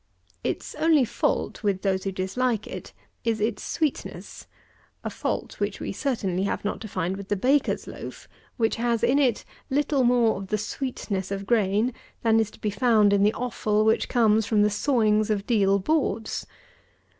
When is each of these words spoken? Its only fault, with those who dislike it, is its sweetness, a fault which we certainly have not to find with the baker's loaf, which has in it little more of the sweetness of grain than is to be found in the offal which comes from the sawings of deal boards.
Its 0.43 0.73
only 0.79 1.05
fault, 1.05 1.61
with 1.61 1.83
those 1.83 2.05
who 2.05 2.11
dislike 2.11 2.65
it, 2.65 2.91
is 3.23 3.39
its 3.39 3.61
sweetness, 3.61 4.47
a 5.03 5.11
fault 5.11 5.59
which 5.59 5.79
we 5.79 5.91
certainly 5.91 6.41
have 6.41 6.65
not 6.65 6.81
to 6.81 6.87
find 6.87 7.15
with 7.15 7.27
the 7.27 7.35
baker's 7.35 7.85
loaf, 7.85 8.27
which 8.57 8.77
has 8.77 9.03
in 9.03 9.19
it 9.19 9.45
little 9.69 10.03
more 10.03 10.37
of 10.37 10.47
the 10.47 10.57
sweetness 10.57 11.29
of 11.29 11.45
grain 11.45 11.93
than 12.23 12.39
is 12.39 12.49
to 12.49 12.59
be 12.59 12.71
found 12.71 13.13
in 13.13 13.21
the 13.21 13.33
offal 13.35 13.85
which 13.85 14.09
comes 14.09 14.47
from 14.47 14.63
the 14.63 14.71
sawings 14.71 15.29
of 15.29 15.45
deal 15.45 15.77
boards. 15.77 16.47